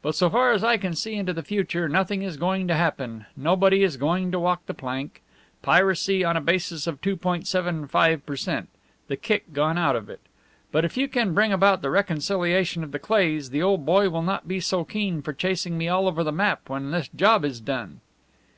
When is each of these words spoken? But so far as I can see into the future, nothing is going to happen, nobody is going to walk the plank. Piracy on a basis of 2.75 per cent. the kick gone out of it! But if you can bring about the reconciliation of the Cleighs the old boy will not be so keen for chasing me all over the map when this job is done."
But 0.00 0.14
so 0.14 0.30
far 0.30 0.52
as 0.52 0.64
I 0.64 0.78
can 0.78 0.94
see 0.94 1.16
into 1.16 1.34
the 1.34 1.42
future, 1.42 1.86
nothing 1.86 2.22
is 2.22 2.38
going 2.38 2.66
to 2.68 2.74
happen, 2.74 3.26
nobody 3.36 3.82
is 3.82 3.98
going 3.98 4.32
to 4.32 4.38
walk 4.38 4.64
the 4.64 4.72
plank. 4.72 5.20
Piracy 5.60 6.24
on 6.24 6.34
a 6.34 6.40
basis 6.40 6.86
of 6.86 7.02
2.75 7.02 8.24
per 8.24 8.36
cent. 8.36 8.70
the 9.08 9.16
kick 9.18 9.52
gone 9.52 9.76
out 9.76 9.94
of 9.94 10.08
it! 10.08 10.20
But 10.72 10.86
if 10.86 10.96
you 10.96 11.08
can 11.08 11.34
bring 11.34 11.52
about 11.52 11.82
the 11.82 11.90
reconciliation 11.90 12.84
of 12.84 12.92
the 12.92 12.98
Cleighs 12.98 13.50
the 13.50 13.62
old 13.62 13.84
boy 13.84 14.08
will 14.08 14.22
not 14.22 14.48
be 14.48 14.60
so 14.60 14.82
keen 14.82 15.20
for 15.20 15.34
chasing 15.34 15.76
me 15.76 15.88
all 15.88 16.08
over 16.08 16.24
the 16.24 16.32
map 16.32 16.70
when 16.70 16.90
this 16.90 17.08
job 17.08 17.44
is 17.44 17.60
done." 17.60 18.00